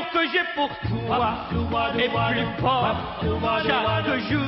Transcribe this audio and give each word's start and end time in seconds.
l'amour 0.00 0.12
que 0.12 0.18
j'ai 0.32 0.44
pour 0.54 0.68
toi 0.88 1.94
est 1.98 2.08
plus 2.08 2.60
fort 2.60 2.96
chaque 3.62 4.30
jour. 4.30 4.46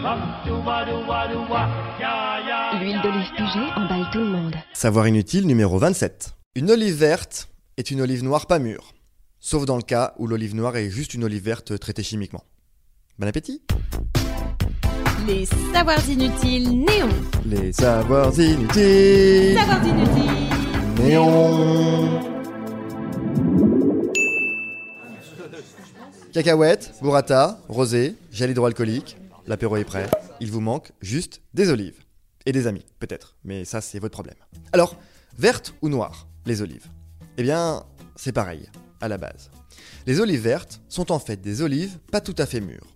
L'huile 2.81 3.01
d'olive 3.03 3.31
Puget 3.37 3.73
emballe 3.77 4.09
tout 4.13 4.19
le 4.19 4.27
monde. 4.27 4.55
Savoir 4.73 5.09
inutile 5.09 5.47
numéro 5.47 5.79
27. 5.79 6.35
Une 6.55 6.71
olive 6.71 6.95
verte 6.95 7.49
est 7.77 7.91
une 7.91 8.01
olive 8.01 8.25
noire 8.25 8.47
pas 8.47 8.59
mûre. 8.59 8.93
Sauf 9.41 9.65
dans 9.65 9.77
le 9.77 9.83
cas 9.83 10.15
où 10.19 10.27
l'olive 10.27 10.55
noire 10.55 10.77
est 10.77 10.91
juste 10.91 11.15
une 11.15 11.25
olive 11.25 11.43
verte 11.43 11.79
traitée 11.79 12.03
chimiquement. 12.03 12.45
Bon 13.19 13.27
appétit 13.27 13.63
Les 15.27 15.47
savoirs 15.47 16.09
inutiles 16.09 16.85
néons. 16.85 17.09
Les 17.45 17.73
savoirs 17.73 18.39
inutiles 18.39 19.59
Savoirs 19.59 19.87
inutiles. 19.87 20.43
Néon 20.99 22.02
Cacahuètes, 26.33 26.95
burrata, 27.01 27.61
rosé, 27.69 28.17
gel 28.31 28.51
hydroalcoolique, 28.51 29.17
l'apéro 29.47 29.77
est 29.77 29.85
prêt. 29.85 30.09
Il 30.41 30.51
vous 30.51 30.61
manque 30.61 30.93
juste 31.01 31.43
des 31.55 31.71
olives. 31.71 31.99
Et 32.45 32.53
des 32.53 32.67
amis, 32.67 32.85
peut-être, 32.99 33.37
mais 33.45 33.65
ça 33.65 33.81
c'est 33.81 34.01
votre 34.01 34.15
problème. 34.15 34.37
Alors, 34.73 34.97
vertes 35.39 35.75
ou 35.83 35.89
noires, 35.89 36.27
les 36.45 36.61
olives? 36.61 36.89
Eh 37.37 37.43
bien, 37.43 37.85
c'est 38.17 38.33
pareil, 38.33 38.69
à 39.01 39.09
la 39.09 39.17
base. 39.17 39.51
Les 40.07 40.19
olives 40.19 40.43
vertes 40.43 40.81
sont 40.89 41.13
en 41.13 41.19
fait 41.19 41.41
des 41.41 41.63
olives 41.63 41.99
pas 42.11 42.21
tout 42.21 42.35
à 42.39 42.47
fait 42.47 42.61
mûres. 42.61 42.89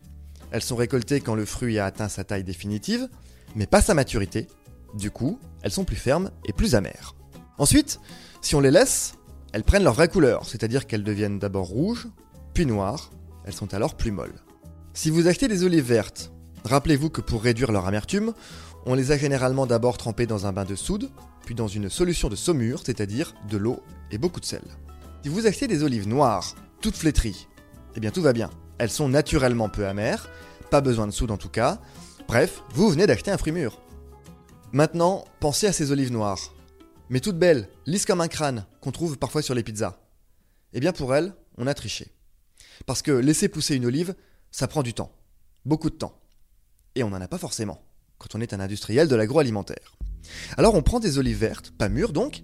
Elles 0.51 0.63
sont 0.63 0.77
récoltées 0.77 1.21
quand 1.21 1.35
le 1.35 1.45
fruit 1.45 1.79
a 1.79 1.87
atteint 1.87 2.09
sa 2.09 2.25
taille 2.25 2.45
définitive, 2.45 3.09
mais 3.55 3.67
pas 3.67 3.81
sa 3.81 3.95
maturité. 3.95 4.49
Du 4.95 5.11
coup, 5.11 5.39
elles 5.63 5.71
sont 5.71 5.85
plus 5.85 5.97
fermes 5.97 6.31
et 6.45 6.53
plus 6.53 6.75
amères. 6.75 7.15
Ensuite, 7.59 8.01
si 8.41 8.55
on 8.55 8.61
les 8.61 8.71
laisse, 8.71 9.15
elles 9.53 9.65
prennent 9.65 9.85
leur 9.85 9.95
vraie 9.95 10.09
couleur, 10.09 10.47
c'est-à-dire 10.47 10.87
qu'elles 10.87 11.05
deviennent 11.05 11.39
d'abord 11.39 11.67
rouges, 11.67 12.09
puis 12.57 12.65
noires. 12.65 13.11
Elles 13.45 13.53
sont 13.53 13.75
alors 13.75 13.97
plus 13.97 14.13
molles. 14.13 14.43
Si 14.95 15.11
vous 15.11 15.29
achetez 15.29 15.47
des 15.47 15.63
olives 15.63 15.85
vertes, 15.85 16.33
rappelez-vous 16.65 17.11
que 17.11 17.21
pour 17.21 17.43
réduire 17.43 17.71
leur 17.71 17.87
amertume, 17.87 18.33
on 18.87 18.95
les 18.95 19.13
a 19.13 19.19
généralement 19.19 19.67
d'abord 19.67 19.99
trempées 19.99 20.25
dans 20.25 20.47
un 20.47 20.55
bain 20.55 20.65
de 20.65 20.75
soude, 20.75 21.11
puis 21.45 21.55
dans 21.55 21.69
une 21.69 21.91
solution 21.91 22.31
de 22.31 22.35
saumure, 22.35 22.81
c'est-à-dire 22.83 23.35
de 23.51 23.59
l'eau 23.59 23.83
et 24.11 24.17
beaucoup 24.17 24.41
de 24.41 24.47
sel. 24.47 24.63
Si 25.23 25.29
vous 25.29 25.47
achetez 25.47 25.69
des 25.69 25.83
olives 25.83 26.09
noires, 26.09 26.55
toutes 26.81 26.97
flétries, 26.97 27.47
eh 27.95 28.01
bien 28.01 28.11
tout 28.11 28.23
va 28.23 28.33
bien. 28.33 28.49
Elles 28.79 28.89
sont 28.89 29.11
naturellement 29.11 29.69
peu 29.69 29.87
amères, 29.87 30.31
pas 30.71 30.81
besoin 30.81 31.07
de 31.07 31.13
soude 31.13 31.33
en 31.33 31.37
tout 31.37 31.51
cas. 31.51 31.79
Bref, 32.27 32.63
vous 32.73 32.89
venez 32.89 33.07
d'acheter 33.07 33.31
un 33.31 33.37
fruit 33.37 33.53
mûr. 33.53 33.83
Maintenant, 34.73 35.27
pensez 35.41 35.67
à 35.67 35.75
ces 35.75 35.93
olives 35.93 36.11
noires. 36.11 36.55
Mais 37.11 37.21
toutes 37.21 37.39
belles, 37.39 37.69
lisses 37.85 38.07
comme 38.07 38.23
un 38.23 38.29
crâne, 38.29 38.65
qu'on 38.81 38.93
trouve 38.93 39.19
parfois 39.19 39.43
sur 39.43 39.55
les 39.55 39.63
pizzas. 39.63 40.01
Eh 40.73 40.81
bien 40.81 40.93
pour 40.93 41.15
elles, 41.15 41.35
on 41.59 41.67
a 41.67 41.75
triché. 41.75 42.16
Parce 42.85 43.03
que 43.03 43.13
laisser 43.13 43.49
pousser 43.49 43.77
une 43.77 43.87
olive, 43.87 44.15
ça 44.51 44.69
prend 44.69 44.83
du 44.83 44.93
temps. 44.93 45.13
Beaucoup 45.65 45.91
de 45.91 45.97
temps. 45.97 46.19
Et 46.95 47.03
on 47.03 47.11
n'en 47.11 47.21
a 47.21 47.29
pas 47.29 47.39
forcément, 47.39 47.83
quand 48.19 48.35
on 48.35 48.41
est 48.41 48.53
un 48.53 48.61
industriel 48.61 49.09
de 49.09 49.17
l'agroalimentaire. 49.17 49.97
Alors 50.57 50.75
on 50.75 50.83
prend 50.83 51.01
des 51.01 51.19
olives 51.19 51.39
vertes, 51.39 51.71
pas 51.71 51.89
mûres 51.89 52.13
donc, 52.13 52.43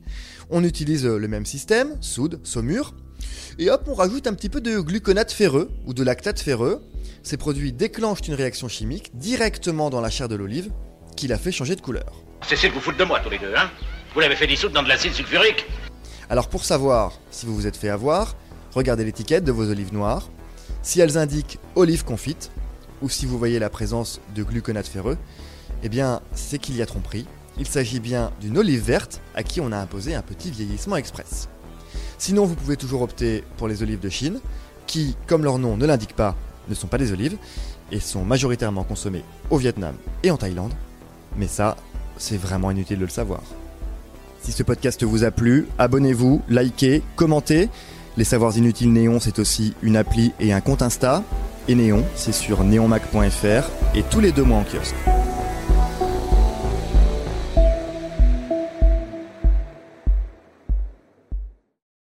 on 0.51 0.63
utilise 0.63 1.05
le 1.05 1.29
même 1.29 1.47
système, 1.47 1.97
soude, 2.01 2.41
saumure, 2.45 2.95
et 3.59 3.71
hop, 3.71 3.85
on 3.87 3.95
rajoute 3.95 4.27
un 4.27 4.35
petit 4.35 4.49
peu 4.49 4.61
de 4.61 4.81
gluconate 4.81 5.33
ferreux 5.33 5.71
ou 5.87 5.95
de 5.95 6.03
lactate 6.03 6.41
ferreux. 6.41 6.83
Ces 7.23 7.37
produits 7.37 7.73
déclenchent 7.73 8.27
une 8.27 8.35
réaction 8.35 8.69
chimique 8.69 9.17
directement 9.17 9.91
dans 9.91 10.01
la 10.01 10.11
chair 10.11 10.29
de 10.29 10.35
l'olive 10.35 10.73
qui 11.17 11.29
la 11.29 11.39
fait 11.39 11.53
changer 11.53 11.77
de 11.77 11.81
couleur. 11.81 12.25
Cessez 12.49 12.69
de 12.69 12.75
vous 12.75 12.81
foutre 12.81 12.99
de 12.99 13.05
moi 13.05 13.21
tous 13.21 13.31
les 13.31 13.39
deux, 13.39 13.55
hein? 13.55 13.71
Vous 14.15 14.21
l'avez 14.21 14.37
fait 14.37 14.47
dissoudre 14.47 14.75
dans 14.75 14.83
de 14.83 14.89
l'acide 14.89 15.13
sulfurique? 15.13 15.67
Alors 16.29 16.49
pour 16.49 16.65
savoir 16.65 17.19
si 17.31 17.47
vous 17.47 17.55
vous 17.55 17.67
êtes 17.67 17.77
fait 17.77 17.91
avoir, 17.91 18.37
regardez 18.75 19.05
l'étiquette 19.05 19.45
de 19.45 19.53
vos 19.53 19.71
olives 19.71 19.93
noires. 19.93 20.29
Si 20.83 21.01
elles 21.01 21.19
indiquent 21.19 21.59
olive 21.75 22.05
confite, 22.05 22.51
ou 23.03 23.09
si 23.09 23.27
vous 23.27 23.39
voyez 23.39 23.59
la 23.59 23.71
présence 23.71 24.21
de 24.35 24.43
gluconate 24.43 24.87
ferreux, 24.87 25.19
eh 25.83 25.89
bien 25.89 26.21
c'est 26.35 26.59
qu'il 26.59 26.77
y 26.77 26.83
a 26.83 26.87
tromperie. 26.87 27.27
Il 27.59 27.67
s'agit 27.67 28.01
bien 28.01 28.33
d'une 28.41 28.59
olive 28.59 28.83
verte 28.83 29.21
à 29.35 29.43
qui 29.43 29.61
on 29.61 29.73
a 29.73 29.79
imposé 29.79 30.15
un 30.15 30.23
petit 30.23 30.51
vieillissement 30.51 30.97
express. 30.97 31.49
Sinon, 32.19 32.45
vous 32.45 32.55
pouvez 32.55 32.77
toujours 32.77 33.03
opter 33.03 33.45
pour 33.57 33.69
les 33.69 33.83
olives 33.83 34.01
de 34.01 34.09
Chine, 34.09 34.41
qui, 34.87 35.17
comme 35.27 35.45
leur 35.45 35.59
nom 35.59 35.77
ne 35.77 35.87
l'indique 35.87 36.15
pas, 36.15 36.37
ne 36.69 36.75
sont 36.75 36.87
pas 36.87 36.99
des 36.99 37.13
olives, 37.13 37.37
et 37.91 38.01
sont 38.01 38.25
majoritairement 38.25 38.85
consommées 38.85 39.25
au 39.51 39.59
Vietnam 39.59 39.95
et 40.23 40.31
en 40.31 40.37
Thaïlande. 40.37 40.73
Mais 41.37 41.49
ça, 41.49 41.77
c'est 42.17 42.37
vraiment 42.37 42.71
inutile 42.71 42.99
de 42.99 43.05
le 43.05 43.11
savoir. 43.11 43.43
Si 44.41 44.53
ce 44.53 44.63
podcast 44.63 45.03
vous 45.05 45.25
a 45.25 45.31
plu, 45.31 45.69
abonnez-vous, 45.79 46.43
likez, 46.49 47.03
commentez. 47.17 47.69
Les 48.17 48.25
Savoirs 48.25 48.57
Inutiles 48.59 48.93
Néon, 48.93 49.21
c'est 49.21 49.39
aussi 49.39 49.75
une 49.83 49.97
appli 49.97 50.33
et 50.39 50.53
un 50.53 50.61
compte 50.61 50.83
Insta. 50.83 51.23
Et 51.69 51.75
Néon, 51.75 52.05
c'est 52.15 52.33
sur 52.33 52.63
neonmac.fr 52.65 53.97
et 53.97 54.03
tous 54.11 54.21
les 54.21 54.33
deux 54.33 54.45
mois 54.45 54.59
en 54.59 54.65
kiosque. 54.65 54.97